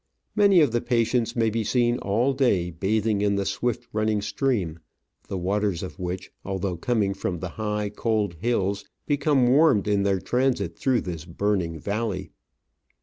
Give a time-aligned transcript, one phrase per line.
[0.35, 4.79] Many of the patients may be seen all day bathing in the swift running stream,
[5.27, 10.19] the waters of which, although coming from the high, cold hills, become warmed in their
[10.19, 12.31] transit through this burning valley.